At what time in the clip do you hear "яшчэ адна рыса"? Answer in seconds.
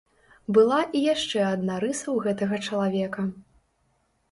1.13-2.03